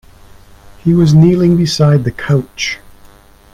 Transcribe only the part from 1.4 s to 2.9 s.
beside the couch.